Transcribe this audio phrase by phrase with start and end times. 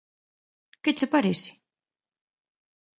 [0.83, 1.49] Que che parece?